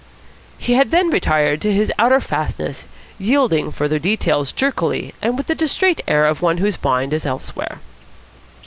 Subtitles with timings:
[0.57, 2.87] He had then retired to his outer fastness,
[3.19, 7.77] yielding further details jerkily and with the distrait air of one whose mind is elsewhere.